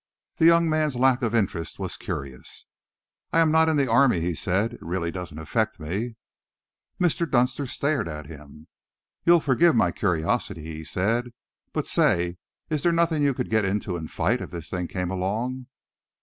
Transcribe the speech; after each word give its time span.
The 0.37 0.47
young 0.47 0.67
man's 0.67 0.95
lack 0.95 1.21
of 1.21 1.35
interest 1.35 1.77
was 1.77 1.95
curious. 1.95 2.65
"I 3.31 3.37
am 3.39 3.51
not 3.51 3.69
in 3.69 3.77
the 3.77 3.87
army," 3.87 4.19
he 4.19 4.33
said. 4.33 4.73
"It 4.73 4.81
really 4.81 5.11
doesn't 5.11 5.37
affect 5.37 5.79
me." 5.79 6.15
Mr. 6.99 7.29
Dunster 7.29 7.67
stared 7.67 8.07
at 8.09 8.25
him. 8.25 8.65
"You'll 9.27 9.39
forgive 9.39 9.75
my 9.75 9.91
curiosity," 9.91 10.63
he 10.75 10.83
said, 10.83 11.33
"but 11.71 11.85
say, 11.85 12.37
is 12.67 12.81
there 12.81 12.91
nothing 12.91 13.21
you 13.21 13.35
could 13.35 13.51
get 13.51 13.63
into 13.63 13.95
and 13.95 14.09
fight 14.09 14.41
if 14.41 14.49
this 14.49 14.71
thing 14.71 14.87
came 14.87 15.11
along?" 15.11 15.67